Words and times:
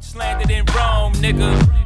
Slandered 0.00 0.50
in 0.50 0.64
Rome, 0.66 1.14
nigga. 1.14 1.83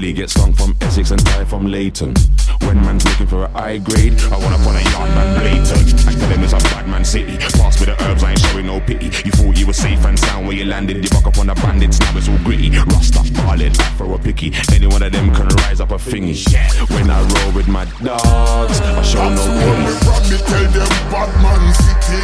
Billy 0.00 0.14
get 0.14 0.30
stung 0.30 0.54
from 0.54 0.74
Essex 0.80 1.10
and 1.10 1.22
die 1.26 1.44
from 1.44 1.66
Leighton. 1.66 2.14
When 2.60 2.80
man's 2.80 3.04
looking 3.04 3.26
for 3.26 3.44
a 3.44 3.48
high 3.48 3.76
grade, 3.76 4.18
I 4.32 4.38
wanna 4.38 4.56
find 4.64 4.78
a 4.80 4.90
yard 4.92 5.10
man 5.12 5.28
blatant. 5.38 6.08
I 6.08 6.12
tell 6.16 6.30
him 6.30 6.42
it's 6.42 6.54
a 6.54 6.56
bad 6.72 6.88
man 6.88 7.04
city. 7.04 7.36
Pass 7.36 7.78
me 7.80 7.84
the 7.84 8.02
herbs, 8.04 8.24
I 8.24 8.30
ain't 8.30 8.40
showing 8.40 8.66
no 8.66 8.80
pity. 8.80 9.12
You 9.26 9.32
thought 9.32 9.58
you 9.58 9.66
were 9.66 9.74
safe 9.74 10.02
and 10.06 10.18
sound 10.18 10.46
where 10.46 10.56
you 10.56 10.64
landed. 10.64 11.04
You 11.04 11.10
buck 11.10 11.26
up 11.26 11.36
on 11.36 11.48
the 11.48 11.54
bandit, 11.54 12.00
now 12.00 12.16
it's 12.16 12.30
all 12.30 12.38
gritty. 12.38 12.70
Rasta 12.70 13.18
off 13.18 13.30
Berlin, 13.44 13.74
for 13.98 14.14
a 14.14 14.18
picky. 14.18 14.54
Any 14.72 14.86
one 14.86 15.02
of 15.02 15.12
them 15.12 15.34
can 15.34 15.48
rise 15.68 15.82
up 15.82 15.90
a 15.90 15.96
thingy. 15.96 16.32
When 16.96 17.10
I 17.10 17.20
roll 17.20 17.52
with 17.52 17.68
my 17.68 17.84
dogs, 18.00 18.80
I 18.80 19.02
show 19.02 19.20
That's 19.20 19.44
no 19.44 19.52
pity. 19.52 19.84
Me 19.84 19.92
from 20.00 20.22
me, 20.32 20.38
tell 20.48 20.66
them 20.80 20.92
Batman 21.12 21.74
City. 21.76 22.20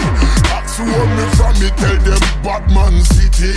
That's 0.48 0.78
what 0.80 1.08
me 1.12 1.24
from 1.36 1.54
me, 1.60 1.68
tell 1.76 1.98
them 2.08 2.22
Batman 2.40 3.04
City. 3.04 3.52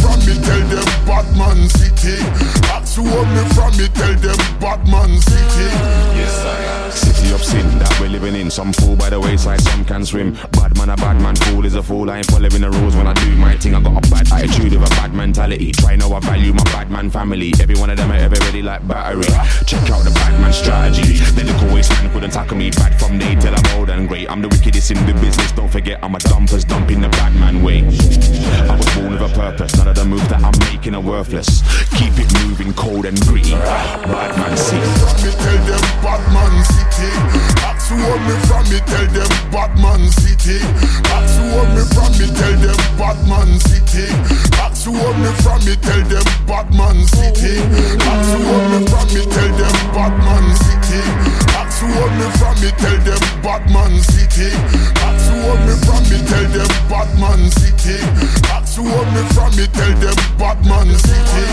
From 0.00 0.18
me, 0.26 0.34
tell 0.42 0.64
them 0.68 0.88
Batman 1.06 1.68
City. 1.68 2.16
Ask 2.72 2.96
who 2.96 3.04
me 3.04 3.42
from 3.54 3.76
me, 3.76 3.88
tell 3.88 4.14
them 4.14 4.38
Batman 4.60 5.20
City. 5.20 5.33
Some 8.50 8.72
fool 8.72 8.94
by 8.96 9.10
the 9.10 9.18
wayside, 9.18 9.60
some 9.60 9.84
can 9.84 10.04
swim. 10.04 10.34
Bad 10.52 10.76
man, 10.76 10.90
a 10.90 10.96
bad 10.96 11.20
man, 11.20 11.34
fool 11.36 11.64
is 11.64 11.74
a 11.74 11.82
fool. 11.82 12.10
I 12.10 12.18
ain't 12.18 12.26
following 12.26 12.60
the 12.60 12.70
rules 12.70 12.94
when 12.94 13.06
I 13.06 13.14
do 13.14 13.34
my 13.36 13.56
thing. 13.56 13.74
I 13.74 13.80
got 13.80 14.06
a 14.06 14.10
bad 14.10 14.30
attitude 14.32 14.72
with 14.74 14.86
a 14.86 14.90
bad 14.96 15.14
mentality. 15.14 15.72
Try 15.72 15.96
know 15.96 16.12
I 16.12 16.20
value 16.20 16.52
my 16.52 16.64
bad 16.64 16.90
man 16.90 17.10
family. 17.10 17.52
Every 17.60 17.76
one 17.76 17.90
of 17.90 17.96
them 17.96 18.10
are 18.10 18.16
ever 18.16 18.36
ready 18.46 18.62
like 18.62 18.86
battery. 18.86 19.24
Check 19.66 19.90
out 19.90 20.04
the 20.04 20.10
bad 20.10 20.40
man 20.40 20.52
strategy. 20.52 21.18
The 21.34 21.72
waste 21.72 21.90
man 21.92 22.12
couldn't 22.12 22.30
tackle 22.30 22.56
me. 22.56 22.70
Bad 22.70 22.98
from 22.98 23.18
day 23.18 23.34
till 23.36 23.54
I'm 23.54 23.78
old 23.78 23.90
and 23.90 24.08
great. 24.08 24.30
I'm 24.30 24.42
the 24.42 24.48
wickedest 24.48 24.90
in 24.90 25.04
the 25.06 25.14
business. 25.14 25.52
Don't 25.52 25.70
forget, 25.70 25.98
I'm 26.02 26.14
a 26.14 26.18
dumpers 26.18 26.64
dumping 26.64 27.00
the 27.00 27.08
bad 27.08 27.34
man 27.34 27.62
way. 27.62 27.80
I 28.68 28.76
was 28.76 28.86
born 28.94 29.12
with 29.12 29.22
a 29.22 29.32
purpose. 29.34 29.76
None 29.76 29.88
of 29.88 29.94
the 29.96 30.04
moves 30.04 30.28
that 30.28 30.42
I'm 30.42 30.58
making 30.72 30.94
are 30.94 31.00
worthless. 31.00 31.62
Keep 31.96 32.18
it 32.18 32.30
moving, 32.44 32.72
cold 32.74 33.06
and 33.06 33.18
gritty. 33.26 33.52
Bad 33.52 34.36
man 34.36 34.56
see. 34.56 34.76
From 35.00 35.16
me, 35.24 35.30
tell 35.32 35.58
them 35.64 35.82
Batman 36.02 36.64
City. 36.64 37.12
Ask 37.64 37.88
who 37.88 37.96
want 37.96 38.22
me 38.34 38.40
from 38.46 38.64
me, 38.70 38.78
tell 38.86 39.06
them 39.14 39.30
Batman 39.50 40.10
City. 40.10 40.58
Who 40.58 41.42
want 41.54 41.70
me 41.74 41.82
from 41.94 42.10
me, 42.18 42.26
tell 42.34 42.56
them 42.58 42.78
Batman 42.98 43.60
City. 43.60 44.06
Who 44.84 44.92
want 44.92 45.18
me 45.22 45.30
from 45.40 45.64
me, 45.64 45.74
tell 45.78 46.02
them 46.10 46.26
Batman 46.46 47.06
City. 47.06 47.62
Who 47.62 48.38
want 48.50 48.66
me 48.70 48.78
from 48.90 49.06
me, 49.14 49.22
tell 49.30 49.52
them 49.54 49.74
Batman 49.94 50.46
City. 50.56 51.02
Who 51.80 51.86
want 51.94 52.14
me 52.18 52.26
from 52.38 52.54
me, 52.60 52.70
tell 52.76 52.98
them 53.06 53.22
Batman 53.42 54.02
City. 54.02 54.50
Who 55.24 55.34
want 55.46 55.62
me 55.66 55.74
from 55.86 56.02
me, 56.10 56.18
tell 56.26 56.48
them 56.50 56.70
Batman 56.90 57.42
City. 57.50 57.98
Who 58.74 58.82
want 58.82 59.10
me 59.14 59.22
from 59.32 59.52
me, 59.56 59.66
tell 59.70 59.94
them 60.00 60.16
Batman 60.38 60.88
City. 60.98 61.44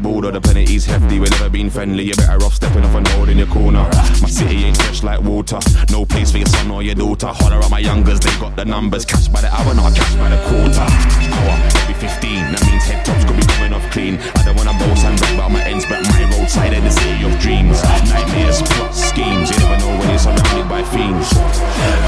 Border. 0.00 0.30
The 0.30 0.40
penalty's 0.40 0.84
hefty, 0.84 1.18
we've 1.20 1.30
never 1.30 1.48
been 1.48 1.70
friendly. 1.70 2.04
You're 2.04 2.16
better 2.16 2.44
off 2.44 2.54
stepping 2.54 2.84
off 2.84 2.94
and 2.94 3.06
holding 3.08 3.38
your 3.38 3.46
corner. 3.46 3.88
My 4.20 4.28
city 4.28 4.64
ain't 4.64 4.76
fresh 4.76 5.02
like 5.02 5.20
water. 5.20 5.58
No 5.90 6.04
place 6.04 6.30
for 6.32 6.38
your 6.38 6.48
son 6.48 6.70
or 6.70 6.82
your 6.82 6.94
daughter. 6.94 7.28
Holler 7.28 7.60
at 7.60 7.70
my 7.70 7.78
youngers, 7.78 8.20
they 8.20 8.30
got 8.40 8.56
the 8.56 8.64
numbers. 8.64 9.04
Cash 9.04 9.28
by 9.28 9.40
the 9.40 9.52
hour, 9.52 9.74
not 9.74 9.94
cash 9.94 10.14
by 10.16 10.28
the 10.28 10.38
quarter. 10.48 10.80
Hour, 10.80 11.56
maybe 11.76 11.94
15. 12.00 12.52
That 12.52 12.64
means 12.66 12.84
head 12.84 13.04
tops 13.04 13.24
could 13.24 13.36
be 13.36 13.42
coming 13.54 13.72
off 13.72 13.88
clean. 13.90 14.18
I 14.36 14.42
don't 14.44 14.56
wanna 14.56 14.74
boast 14.78 15.04
and 15.04 15.18
brag 15.18 15.34
about 15.34 15.50
my 15.52 15.62
ends, 15.64 15.84
but 15.86 16.02
my 16.02 16.24
roadside 16.32 16.72
is 16.72 16.82
the 16.82 16.90
city 16.90 17.24
of 17.24 17.38
dreams. 17.38 17.82
Nightmares, 18.08 18.62
plots, 18.62 18.98
schemes. 18.98 19.50
You 19.50 19.58
never 19.62 19.78
know 19.84 19.98
when 19.98 20.08
you're 20.08 20.18
surrounded 20.18 20.68
by 20.68 20.82
fiends. 20.82 21.32
I 21.36 21.38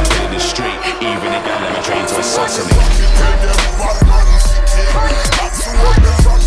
tell 0.05 0.23
you 0.25 0.31
this 0.35 0.45
straight, 0.49 0.81
even 1.01 1.31
if 1.31 1.45
I 1.45 1.47
never 1.61 1.83
train 1.85 2.07
to 2.07 2.19
assassinate. 2.19 2.89
Tell 3.19 3.37
them 3.39 3.53
me 6.37 6.42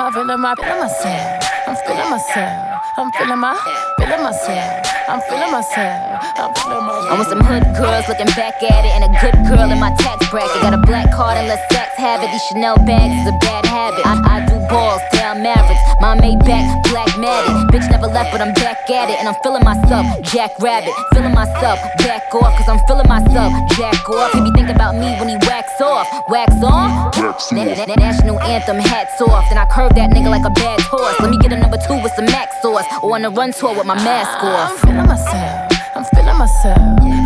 my, 0.00 0.10
feeling 0.12 0.40
my, 0.40 0.54
feeling 0.54 0.80
myself. 0.80 1.44
I'm 1.68 1.76
feeling 1.84 2.10
myself. 2.10 2.80
I'm 2.96 3.12
feeling 3.12 3.38
my, 3.38 3.52
feeling 3.98 4.22
myself. 4.22 4.86
I'm 5.08 5.20
feeling 5.28 5.52
myself. 5.52 6.24
I'm 6.40 6.54
feeling 6.56 6.84
myself. 6.88 7.10
I 7.10 7.14
want 7.20 7.28
some 7.28 7.44
hood 7.44 7.64
girls 7.76 8.08
looking 8.08 8.32
back 8.32 8.62
at 8.62 8.84
it, 8.88 8.92
and 8.96 9.04
a 9.04 9.12
good 9.20 9.36
girl 9.44 9.68
in 9.68 9.78
my 9.78 9.92
tax 10.00 10.24
bracket. 10.30 10.62
Got 10.62 10.72
a 10.72 10.78
black 10.78 11.12
card 11.12 11.36
and 11.36 11.48
let 11.48 11.60
sex 11.70 11.92
have 11.96 12.22
it. 12.22 12.32
These 12.32 12.44
Chanel 12.48 12.76
bags 12.88 13.12
is 13.12 13.28
a 13.28 13.36
bad 13.44 13.66
habit. 13.66 14.00
I, 14.06 14.40
I 14.40 14.46
do 14.48 14.56
balls, 14.72 15.02
down 15.34 15.42
Mavericks. 15.42 15.80
My 16.00 16.16
Maybach, 16.16 16.82
black 16.90 17.10
matted. 17.18 17.68
Bitch 17.70 17.88
never 17.90 18.06
left, 18.06 18.32
but 18.32 18.40
I'm 18.40 18.54
back 18.54 18.88
at 18.90 19.10
it, 19.10 19.18
and 19.18 19.28
I'm 19.28 19.34
feeling 19.42 19.64
myself. 19.64 20.06
Jack 20.22 20.50
Rabbit, 20.60 20.92
feeling 21.12 21.34
myself. 21.34 21.78
Back 21.98 22.34
off, 22.34 22.56
cause 22.56 22.68
I'm 22.68 22.80
feeling 22.86 23.08
myself. 23.08 23.52
Jack 23.76 24.08
off. 24.08 24.32
He 24.32 24.40
be 24.40 24.50
thinking 24.52 24.74
about 24.74 24.94
me 24.94 25.06
when 25.18 25.28
he 25.28 25.36
wax 25.46 25.80
off. 25.80 26.06
Wax 26.28 26.52
on? 26.62 27.10
Na- 27.52 27.64
na- 27.86 27.94
national 27.94 28.40
anthem, 28.40 28.78
hats 28.78 29.20
off. 29.20 29.44
Then 29.48 29.58
I 29.58 29.66
curve 29.66 29.94
that 29.94 30.10
nigga 30.10 30.30
like 30.30 30.44
a 30.44 30.50
bad 30.50 30.80
horse. 30.80 31.20
Let 31.20 31.30
me 31.30 31.38
get 31.38 31.52
a 31.52 31.58
number 31.58 31.78
two 31.86 32.00
with 32.02 32.12
some 32.14 32.26
max 32.26 32.60
sauce. 32.62 32.86
Or 33.02 33.14
on 33.14 33.24
a 33.24 33.30
run 33.30 33.52
tour 33.52 33.74
with 33.76 33.86
my 33.86 33.96
mask 33.96 34.42
off. 34.42 34.44
I'm 34.44 34.74
off. 34.74 34.80
feeling 34.80 35.06
myself. 35.06 35.72
I'm 35.94 36.04
feeling 36.04 36.38
myself. 36.38 36.78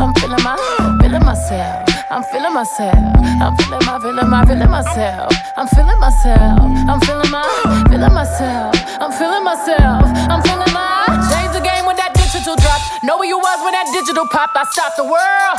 I'm 0.02 0.14
feeling 0.14 0.42
my, 0.42 0.98
feeling 1.00 1.24
myself. 1.24 1.93
I'm 2.14 2.22
feeling 2.22 2.54
myself. 2.54 2.94
I'm 3.42 3.56
feeling 3.56 3.84
my, 3.84 3.98
feeling 3.98 4.30
my, 4.30 4.46
feeling 4.46 4.70
myself. 4.70 5.32
I'm 5.56 5.66
feeling 5.66 5.98
myself. 5.98 6.62
I'm 6.86 7.00
feeling 7.00 7.28
my, 7.28 7.42
feeling 7.90 8.14
myself. 8.14 8.70
I'm 9.02 9.10
feeling 9.10 9.42
myself. 9.42 10.06
I'm 10.30 10.40
feeling 10.46 10.72
my. 10.72 11.10
Change 11.34 11.58
the 11.58 11.64
game 11.66 11.84
when 11.84 11.96
that 11.96 12.14
digital 12.14 12.54
drop. 12.54 12.78
Know 13.02 13.18
where 13.18 13.26
you 13.26 13.36
was 13.36 13.58
when 13.66 13.72
that 13.72 13.90
digital 13.90 14.28
popped. 14.30 14.54
I 14.54 14.62
stopped 14.62 14.96
the 14.96 15.02
world. 15.02 15.58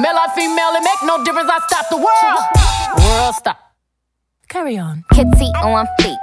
Male 0.00 0.16
or 0.16 0.32
female, 0.32 0.72
it 0.72 0.80
make 0.88 1.04
no 1.04 1.22
difference. 1.22 1.52
I 1.52 1.60
stopped 1.68 1.90
the 1.92 2.00
world. 2.00 2.40
World 3.04 3.34
stop. 3.34 3.67
Carry 4.48 4.78
on. 4.78 5.04
Kitty 5.12 5.52
on 5.60 5.84
fleek, 6.00 6.16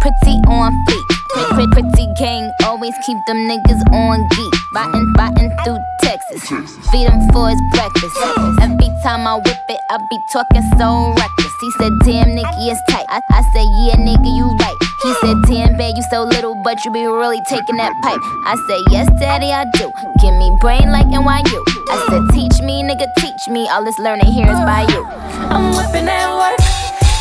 pretty 0.00 0.38
on 0.46 0.70
fleek. 0.86 1.02
Pretty, 1.34 1.66
pretty, 1.66 1.82
pretty 1.90 2.06
gang, 2.16 2.48
always 2.62 2.94
keep 3.04 3.18
them 3.26 3.38
niggas 3.50 3.82
on 3.92 4.22
geek. 4.30 4.54
Biting, 4.72 5.12
biting 5.14 5.50
through 5.64 5.78
Texas. 6.00 6.46
Feed 6.92 7.10
him 7.10 7.18
for 7.32 7.50
his 7.50 7.60
breakfast. 7.74 8.14
Every 8.62 8.86
time 9.02 9.26
I 9.26 9.34
whip 9.42 9.58
it, 9.68 9.80
I 9.90 9.98
be 9.98 10.18
talking 10.32 10.62
so 10.78 11.10
reckless. 11.18 11.54
He 11.60 11.70
said, 11.72 11.90
Damn, 12.04 12.36
Nicki, 12.36 12.70
it's 12.70 12.80
tight. 12.88 13.04
I, 13.08 13.20
I 13.34 13.42
said, 13.50 13.66
Yeah, 13.82 13.98
nigga, 13.98 14.30
you 14.30 14.46
right. 14.62 14.78
He 15.02 15.12
said, 15.26 15.34
Damn, 15.50 15.76
babe, 15.76 15.96
you 15.96 16.04
so 16.08 16.22
little, 16.22 16.54
but 16.62 16.84
you 16.84 16.92
be 16.92 17.04
really 17.04 17.42
taking 17.50 17.78
that 17.82 17.90
pipe. 18.00 18.20
I 18.46 18.54
said, 18.70 18.94
Yes, 18.94 19.10
daddy, 19.18 19.50
I 19.50 19.66
do. 19.74 19.90
Give 20.22 20.34
me 20.38 20.54
brain 20.60 20.92
like 20.92 21.06
NYU. 21.06 21.58
I 21.90 21.98
said, 22.06 22.22
Teach 22.30 22.62
me, 22.62 22.86
nigga, 22.86 23.10
teach 23.18 23.48
me. 23.50 23.66
All 23.68 23.84
this 23.84 23.98
learning 23.98 24.30
here 24.30 24.46
is 24.46 24.60
by 24.62 24.86
you. 24.88 25.02
I'm 25.50 25.74
whipping 25.74 26.06
that 26.06 26.30
work. 26.30 26.75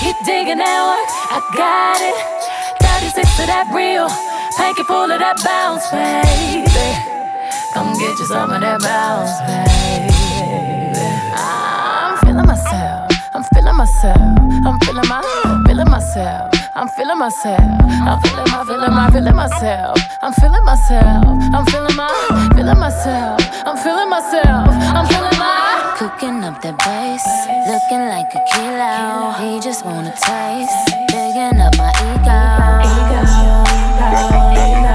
He 0.05 0.13
digging 0.23 0.61
that 0.61 0.81
work. 0.85 1.09
I 1.33 1.41
got 1.57 1.97
it. 1.97 2.13
36 2.77 3.25
to 3.41 3.43
that 3.49 3.65
real. 3.73 4.05
Pinky 4.53 4.83
full 4.85 5.09
of 5.09 5.17
that 5.17 5.41
bounce, 5.41 5.89
baby. 5.89 6.69
Come 7.73 7.97
get 7.97 8.13
you 8.21 8.27
some 8.29 8.53
of 8.53 8.61
that 8.61 8.85
bounce, 8.85 9.33
baby. 9.49 10.13
I'm 11.33 12.21
feeling 12.21 12.45
myself. 12.45 13.09
I'm 13.33 13.43
feeling 13.49 13.75
myself. 13.75 14.37
I'm 14.61 14.77
feeling 14.85 15.09
my, 15.09 15.25
feeling 15.65 15.89
myself. 15.89 16.53
I'm 16.75 16.87
feeling 16.89 17.17
myself. 17.17 17.65
I'm 18.05 18.21
feeling 18.21 18.45
my, 18.53 18.61
feeling 18.61 18.93
my, 18.93 19.09
feeling 19.09 19.35
myself. 19.35 19.97
I'm 20.21 20.33
feeling 20.37 20.65
myself. 20.69 21.25
I'm 21.49 21.65
feeling 21.65 21.97
my, 21.97 22.13
feeling 22.53 22.77
myself. 22.77 23.41
I'm 23.65 23.77
feeling 23.81 24.09
myself. 24.13 24.69
I'm 24.69 25.07
feeling 25.09 25.39
my. 25.41 25.54
Cooking 26.05 26.43
up 26.43 26.61
that 26.61 26.77
bass, 26.85 27.25
looking 27.65 28.05
like 28.13 28.29
a 28.35 28.41
kilo. 28.53 29.33
He 29.41 29.59
just 29.59 29.83
wanna 29.83 30.13
taste, 30.13 30.93
bigging 31.09 31.57
up 31.59 31.75
my 31.81 31.89
ego. 32.13 32.41
Biting, 33.97 34.94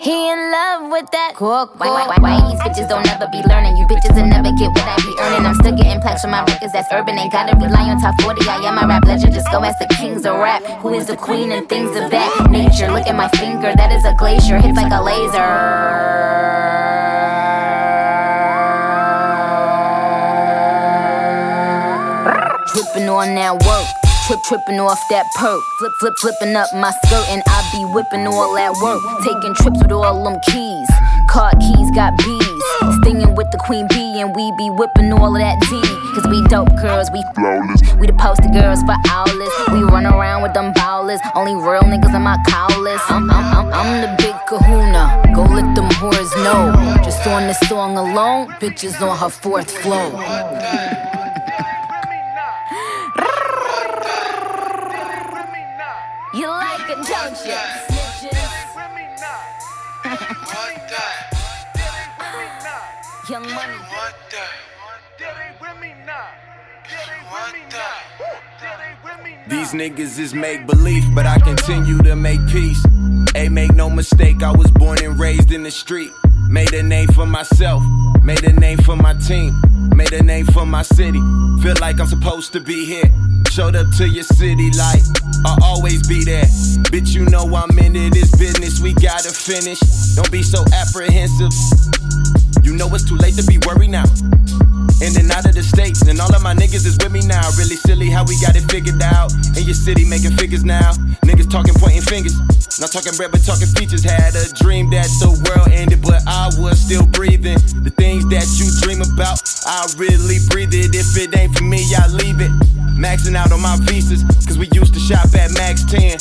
He 0.00 0.30
in 0.30 0.52
love 0.52 0.92
with 0.92 1.10
that 1.10 1.34
cook. 1.34 1.74
Why, 1.80 1.90
why, 1.90 2.06
why, 2.06 2.18
why 2.22 2.50
these 2.50 2.60
bitches 2.60 2.88
don't 2.88 3.06
ever 3.10 3.26
be 3.32 3.42
learning? 3.48 3.76
You 3.76 3.86
bitches 3.86 4.14
will 4.14 4.26
never 4.26 4.52
get 4.52 4.70
what 4.70 4.86
I 4.86 4.96
be 5.02 5.12
earning. 5.18 5.44
I'm 5.44 5.54
still 5.54 5.74
getting 5.74 6.00
plaques 6.00 6.22
from 6.22 6.30
my 6.30 6.44
records 6.44 6.72
that's 6.72 6.86
urban. 6.92 7.18
Ain't 7.18 7.32
gotta 7.32 7.56
rely 7.56 7.90
on 7.90 8.00
top 8.00 8.20
40. 8.22 8.48
I 8.48 8.62
am 8.62 8.78
a 8.78 8.86
rap 8.86 9.04
legend. 9.06 9.32
Just 9.34 9.50
go 9.50 9.64
ask 9.64 9.78
the 9.78 9.92
kings 9.96 10.24
of 10.24 10.36
rap. 10.36 10.62
Who 10.82 10.94
is 10.94 11.06
the 11.06 11.16
queen 11.16 11.50
and 11.50 11.68
things 11.68 11.96
of 11.96 12.12
that 12.12 12.48
nature? 12.50 12.92
Look 12.92 13.08
at 13.08 13.16
my 13.16 13.28
finger, 13.42 13.74
that 13.74 13.90
is 13.90 14.04
a 14.04 14.14
glacier. 14.14 14.58
Hits 14.58 14.76
like 14.76 14.92
a 14.92 15.02
laser. 15.02 15.48
Dripping 22.72 23.08
on 23.08 23.34
that 23.34 23.54
work. 23.66 23.77
Trip, 24.28 24.42
tripping 24.44 24.78
off 24.78 25.00
that 25.08 25.24
perk. 25.36 25.64
Flip, 25.78 25.92
flip, 26.00 26.14
flipping 26.20 26.54
up 26.54 26.68
my 26.74 26.92
skirt, 27.00 27.24
and 27.32 27.42
I 27.48 27.64
be 27.72 27.80
whipping 27.96 28.26
all 28.26 28.52
that 28.60 28.76
work. 28.84 29.00
Taking 29.24 29.54
trips 29.56 29.80
with 29.80 29.90
all 29.90 30.22
them 30.22 30.36
keys. 30.44 30.88
Car 31.32 31.56
keys 31.56 31.88
got 31.96 32.12
bees. 32.20 32.60
Stinging 33.00 33.34
with 33.34 33.48
the 33.52 33.60
queen 33.64 33.88
bee, 33.88 34.20
and 34.20 34.36
we 34.36 34.52
be 34.60 34.68
whipping 34.68 35.10
all 35.16 35.32
of 35.32 35.40
that 35.40 35.56
D. 35.64 35.80
Cause 36.12 36.28
we 36.28 36.44
dope 36.52 36.68
girls, 36.76 37.08
we 37.10 37.24
flawless. 37.32 37.80
We 37.96 38.06
the 38.06 38.12
poster 38.20 38.52
girls 38.52 38.84
for 38.84 39.00
owlets. 39.08 39.72
We 39.72 39.80
run 39.88 40.04
around 40.04 40.42
with 40.42 40.52
them 40.52 40.76
bowlers. 40.76 41.24
Only 41.34 41.56
real 41.56 41.88
niggas 41.88 42.12
in 42.12 42.20
my 42.20 42.36
cowlers. 42.52 43.00
I'm, 43.08 43.30
I'm, 43.30 43.48
I'm, 43.56 43.72
I'm 43.72 43.90
the 44.04 44.12
big 44.20 44.36
kahuna. 44.44 45.32
Go 45.32 45.48
let 45.48 45.72
them 45.72 45.88
whores 46.04 46.28
know. 46.44 46.76
Just 47.00 47.26
on 47.26 47.48
this 47.48 47.60
song 47.64 47.96
alone, 47.96 48.52
bitches 48.60 49.00
on 49.00 49.16
her 49.16 49.30
fourth 49.30 49.70
floor. 49.70 50.12
You 56.34 56.46
like 56.46 56.90
it, 56.90 57.06
don't 57.06 57.38
you? 57.46 57.56
Snitches. 57.88 58.38
Young 63.30 63.42
money. 63.54 63.74
These 69.48 69.72
niggas 69.72 70.18
is 70.18 70.34
make 70.34 70.66
believe, 70.66 71.04
but 71.14 71.24
I 71.24 71.38
continue 71.38 71.98
to 72.02 72.14
make 72.14 72.46
peace. 72.48 72.82
Hey, 73.34 73.48
make 73.48 73.74
no 73.74 73.88
mistake, 73.88 74.42
I 74.42 74.52
was 74.52 74.70
born 74.70 75.02
and 75.02 75.18
raised 75.18 75.50
in 75.50 75.62
the 75.62 75.70
street. 75.70 76.10
Made 76.48 76.74
a 76.74 76.82
name 76.82 77.08
for 77.08 77.24
myself, 77.26 77.82
made 78.22 78.44
a 78.44 78.52
name 78.52 78.78
for 78.78 78.96
my 78.96 79.14
team, 79.14 79.58
made 79.98 80.12
a 80.12 80.22
name 80.22 80.46
for 80.46 80.64
my 80.64 80.82
city. 80.82 81.18
Feel 81.60 81.74
like 81.80 81.98
I'm 81.98 82.06
supposed 82.06 82.52
to 82.52 82.60
be 82.60 82.86
here. 82.86 83.10
Showed 83.50 83.74
up 83.74 83.88
to 83.96 84.08
your 84.08 84.22
city 84.22 84.70
like 84.78 85.02
I'll 85.44 85.58
always 85.60 86.06
be 86.06 86.22
there. 86.22 86.46
Bitch, 86.94 87.16
you 87.16 87.24
know 87.26 87.42
I'm 87.52 87.76
into 87.76 88.08
this 88.10 88.30
business, 88.38 88.78
we 88.80 88.94
gotta 88.94 89.30
finish. 89.30 89.80
Don't 90.14 90.30
be 90.30 90.44
so 90.44 90.62
apprehensive. 90.72 91.50
You 92.62 92.74
know 92.74 92.86
it's 92.94 93.08
too 93.08 93.16
late 93.16 93.34
to 93.42 93.44
be 93.44 93.58
worried 93.66 93.90
now. 93.90 94.06
In 95.02 95.18
and 95.18 95.30
out 95.32 95.46
of 95.46 95.54
the 95.54 95.66
states, 95.66 96.02
and 96.02 96.20
all 96.20 96.32
of 96.32 96.42
my 96.42 96.54
niggas 96.54 96.86
is 96.86 96.96
with 97.02 97.10
me 97.10 97.26
now. 97.26 97.50
Really 97.58 97.74
silly 97.74 98.08
how 98.08 98.22
we 98.22 98.38
got 98.40 98.54
it 98.54 98.70
figured 98.70 99.02
out. 99.02 99.34
In 99.58 99.66
your 99.66 99.74
city, 99.74 100.04
making 100.04 100.38
figures 100.38 100.62
now. 100.62 100.92
Niggas 101.26 101.50
talking, 101.50 101.74
pointing 101.74 102.02
fingers. 102.02 102.38
Not 102.76 102.92
talking 102.92 103.16
bread, 103.16 103.32
but 103.32 103.42
talking 103.42 103.66
features. 103.74 104.04
Had 104.04 104.36
a 104.36 104.46
dream 104.60 104.90
that 104.90 105.08
the 105.18 105.32
world 105.48 105.72
ended, 105.72 106.02
but 106.02 106.22
I 106.28 106.52
was 106.60 106.78
still 106.78 107.06
breathing. 107.06 107.58
The 107.82 107.90
things 107.96 108.28
that 108.28 108.44
you 108.60 108.68
dream 108.84 109.00
about, 109.02 109.40
I 109.66 109.88
really 109.96 110.38
breathe 110.52 110.70
it. 110.76 110.94
If 110.94 111.16
it 111.16 111.34
ain't 111.34 111.56
for 111.56 111.64
me, 111.64 111.82
I 111.96 112.06
leave 112.06 112.40
it. 112.40 112.52
Maxing 112.94 113.34
out 113.34 113.50
on 113.50 113.60
my 113.62 113.76
visas, 113.82 114.22
cause 114.46 114.58
we 114.58 114.68
used 114.72 114.94
to 114.94 115.00
shop 115.00 115.26
at 115.34 115.50
Max 115.58 115.82
10. 115.90 116.18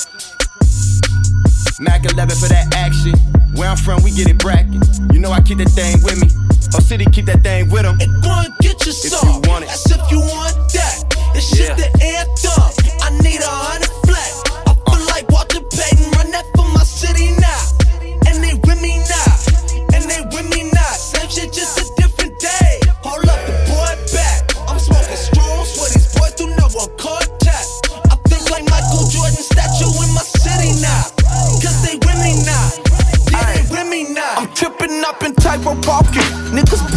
Mac 1.79 2.05
11 2.09 2.35
for 2.37 2.49
that 2.49 2.73
action. 2.73 3.13
Where 3.53 3.69
I'm 3.69 3.77
from, 3.77 4.01
we 4.01 4.09
get 4.11 4.27
it 4.29 4.37
brackin'. 4.39 4.81
You 5.13 5.19
know 5.19 5.31
I 5.31 5.41
keep 5.41 5.59
that 5.59 5.69
thing 5.69 6.01
with 6.01 6.17
me. 6.21 6.29
Oh, 6.73 6.79
city 6.79 7.05
keep 7.05 7.25
that 7.25 7.43
thing 7.43 7.69
with 7.69 7.83
them. 7.83 7.97
And 8.01 8.09
go 8.23 8.33
and 8.33 8.53
get 8.59 8.81
your 8.85 8.95
If 8.97 9.13
you 9.13 9.41
want 9.49 9.63
it. 9.63 9.67
That's 9.67 9.91
if 9.91 10.11
you 10.11 10.19
want 10.19 10.55
that. 10.73 11.05
It's 11.35 11.53
Yeah. 11.53 11.75
just 11.75 11.77
the 11.77 11.89
anthem. 12.01 12.73
I 13.01 13.09
need 13.21 13.41
a 13.41 13.49
hundred 13.49 13.89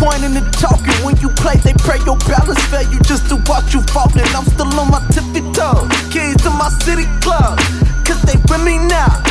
talking. 0.00 0.96
When 1.04 1.16
you 1.20 1.28
play, 1.30 1.56
they 1.56 1.74
pray 1.74 1.98
your 2.04 2.16
balance 2.28 2.60
fail 2.66 2.88
you 2.90 3.00
just 3.00 3.28
to 3.28 3.36
watch 3.46 3.74
you 3.74 3.82
falling. 3.92 4.24
I'm 4.32 4.44
still 4.44 4.72
on 4.78 4.90
my 4.90 5.00
tippy 5.12 5.40
toes. 5.52 5.88
Keys 6.12 6.36
to 6.44 6.50
my 6.50 6.68
city 6.84 7.04
club, 7.20 7.58
cause 8.04 8.20
they 8.22 8.36
with 8.48 8.64
me 8.64 8.78
now. 8.78 9.22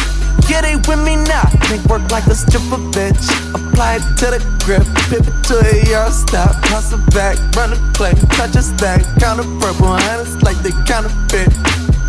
Yeah, 0.49 0.61
they 0.61 0.75
with 0.75 1.01
me 1.01 1.15
now. 1.15 1.45
Make 1.69 1.83
work 1.85 2.09
like 2.11 2.25
a 2.27 2.35
stripper, 2.35 2.81
bitch. 2.93 3.25
Apply 3.53 3.97
it 3.97 4.05
to 4.21 4.25
the 4.33 4.39
grip, 4.65 4.85
pivot 5.09 5.33
to 5.49 5.55
a 5.61 5.89
yard 5.89 6.13
stop, 6.13 6.53
toss 6.65 6.91
it 6.93 7.01
back, 7.13 7.37
run 7.55 7.71
the 7.71 7.79
play, 7.93 8.13
touch 8.37 8.55
a 8.55 8.61
stack, 8.61 9.01
count 9.19 9.39
a 9.39 9.43
purple, 9.61 9.93
and 9.93 10.21
it's 10.21 10.41
like 10.41 10.57
they 10.61 10.73
counterfeit. 10.85 11.53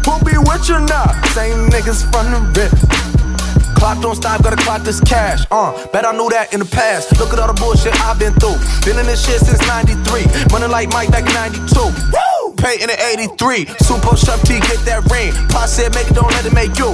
Won't 0.07 0.25
be 0.25 0.37
with 0.37 0.69
you 0.69 0.81
now, 0.81 1.13
same 1.33 1.69
niggas 1.69 2.03
from 2.11 2.33
the 2.33 2.41
rip. 2.57 3.10
Clock 3.81 4.03
don't 4.03 4.15
stop, 4.15 4.45
gotta 4.45 4.61
clock 4.61 4.83
this 4.83 5.01
cash. 5.01 5.47
Uh, 5.51 5.73
bet 5.87 6.05
I 6.05 6.13
knew 6.13 6.29
that 6.29 6.53
in 6.53 6.61
the 6.61 6.67
past. 6.69 7.17
Look 7.19 7.33
at 7.33 7.39
all 7.39 7.49
the 7.49 7.57
bullshit 7.57 7.97
I've 8.05 8.19
been 8.21 8.37
through. 8.37 8.61
Been 8.85 9.01
in 9.01 9.07
this 9.09 9.25
shit 9.25 9.41
since 9.41 9.57
93. 9.65 10.29
Running 10.53 10.69
like 10.69 10.93
Mike 10.93 11.09
back 11.09 11.25
in 11.25 11.33
92. 11.33 11.89
Woo! 12.13 12.53
Pay 12.61 12.77
in 12.85 12.93
the 12.93 12.99
83. 13.01 13.73
Super 13.81 14.21
Chef 14.21 14.37
T, 14.45 14.61
get 14.61 14.85
that 14.85 15.09
ring. 15.09 15.33
Pop 15.49 15.65
said, 15.65 15.97
make 15.97 16.13
it, 16.13 16.15
don't 16.15 16.29
let 16.29 16.45
it 16.45 16.53
make 16.53 16.77
you. 16.77 16.93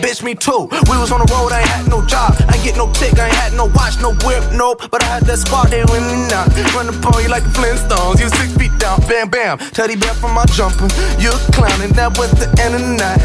Bitch, 0.00 0.22
me 0.22 0.34
too. 0.34 0.68
We 0.88 0.96
was 0.96 1.12
on 1.12 1.20
the 1.20 1.28
road, 1.30 1.52
I 1.52 1.60
ain't 1.60 1.68
had 1.68 1.86
no 1.88 2.04
job. 2.06 2.34
I 2.48 2.56
ain't 2.56 2.64
get 2.64 2.76
no 2.76 2.90
tick, 2.92 3.18
I 3.18 3.28
ain't 3.28 3.36
had 3.36 3.52
no 3.52 3.66
watch, 3.76 4.00
no 4.00 4.16
whip, 4.24 4.42
nope. 4.52 4.88
But 4.90 5.04
I 5.04 5.20
had 5.20 5.22
that 5.28 5.38
spot 5.38 5.70
there 5.70 5.86
with 5.86 6.02
me 6.08 6.26
now. 6.32 6.48
Run 6.74 6.88
upon 6.88 7.22
you 7.22 7.28
like 7.28 7.44
the 7.44 7.52
Flintstones. 7.52 8.20
You 8.20 8.28
six 8.28 8.50
feet 8.56 8.72
down, 8.80 9.00
bam, 9.06 9.28
bam. 9.28 9.58
Teddy 9.76 9.96
bear 9.96 10.14
from 10.14 10.34
my 10.34 10.44
jumper. 10.56 10.88
You 11.20 11.30
a 11.30 11.38
clown, 11.52 11.80
and 11.84 11.92
that 11.94 12.16
was 12.18 12.32
the 12.32 12.48
end 12.64 12.74
of 12.74 12.80
the 12.80 12.94
night. 12.96 13.20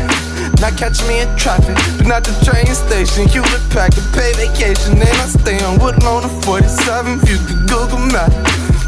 Not 0.60 0.78
catch 0.78 1.04
me 1.08 1.24
in 1.24 1.30
traffic, 1.36 1.76
but 1.98 2.08
not 2.08 2.24
the 2.24 2.36
train 2.44 2.68
station. 2.76 3.28
You 3.32 3.42
look 3.52 3.64
pack 3.72 3.96
to 3.96 4.04
pay 4.12 4.32
vacation, 4.36 5.00
and 5.00 5.16
I 5.20 5.28
stay 5.32 5.60
on 5.64 5.80
Woodlawn 5.80 6.24
to 6.24 6.32
47. 6.44 7.24
You 7.28 7.40
the 7.48 7.56
Google 7.68 8.04
map. 8.12 8.32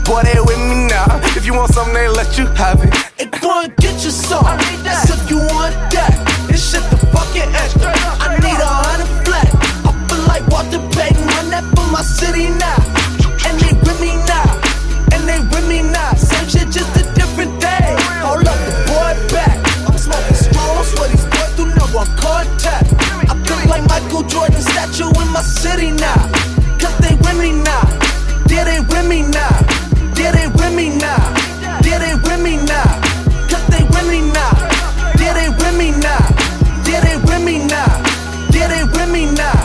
Boy, 0.07 0.23
they 0.23 0.39
with 0.39 0.59
me 0.59 0.87
now. 0.87 1.19
If 1.35 1.45
you 1.45 1.53
want 1.53 1.73
something, 1.73 1.93
they 1.93 2.07
let 2.07 2.37
you 2.37 2.45
have 2.55 2.79
it. 2.83 2.93
Hey, 3.17 3.27
boy, 3.41 3.67
get 3.79 3.99
your 4.03 4.15
song. 4.15 4.45
I 4.45 4.55
need 4.71 4.83
that. 4.87 5.09
If 5.09 5.29
you 5.29 5.37
want 5.37 5.75
that, 5.91 6.26
it's 6.57 6.73
shit 6.73 6.81
the 6.89 6.97
fucking 7.13 7.53
extra. 7.53 7.93
I 8.17 8.33
need 8.41 8.57
a 8.57 8.71
hundred 8.81 9.11
flat. 9.25 9.49
I 9.85 9.91
feel 10.09 10.23
like 10.25 10.43
Walter 10.49 10.81
Payton, 10.97 11.21
run 11.37 11.53
that 11.53 11.65
for 11.77 11.85
my 11.93 12.01
city 12.01 12.49
now. 12.49 12.81
And 13.45 13.53
they 13.61 13.73
with 13.85 13.99
me 14.01 14.17
now. 14.25 14.57
And 15.13 15.21
they 15.29 15.37
with 15.53 15.65
me 15.69 15.85
now. 15.85 16.17
Same 16.17 16.49
shit, 16.49 16.73
just 16.73 16.89
a 16.97 17.05
different 17.13 17.61
day. 17.61 17.93
Hold 18.25 18.49
up, 18.49 18.57
the 18.65 18.73
boy 18.89 19.13
back. 19.29 19.53
I'm 19.85 19.97
smoking 20.01 20.33
strong, 20.33 20.81
sweaty 20.81 21.17
boy 21.29 21.47
through 21.53 21.73
no 21.77 21.85
one 21.93 22.09
contact. 22.17 22.89
I 23.29 23.33
feel 23.45 23.61
like 23.69 23.85
Michael 23.85 24.25
Jordan 24.25 24.61
statue 24.61 25.13
in 25.13 25.29
my 25.29 25.45
city 25.45 25.93
now. 25.93 26.25
Cause 26.81 26.97
they 27.05 27.13
with 27.21 27.37
me 27.37 27.53
now. 27.53 27.85
Yeah, 28.49 28.65
they 28.65 28.81
with 28.81 29.05
me 29.05 29.21
now. 29.29 29.53
Yeah, 30.17 30.33
they 30.33 30.49
with 30.49 30.73
me 30.73 30.89
now. 30.97 31.21
Yeah, 31.85 32.01
they 32.01 32.17
with 32.17 32.41
me 32.41 32.57
now. 32.65 32.89
Cause 33.45 33.65
they 33.69 33.85
with 33.93 34.09
me 34.09 34.25
now. 34.33 34.53
Yeah, 35.21 35.33
they 35.37 35.49
with 35.53 35.77
me 35.77 35.93
now. 36.01 36.36
Yeah, 36.89 37.05
it 37.05 37.19
with 37.27 37.43
me 37.43 37.65
now. 37.65 38.01
Yeah, 38.51 38.67
they 38.67 38.83
with 38.83 39.11
me 39.11 39.25
now. 39.25 39.56